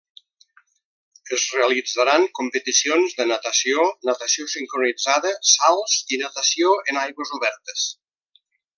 [1.37, 7.89] Es realitzaran competicions de natació, natació sincronitzada, salts i natació en aigües obertes.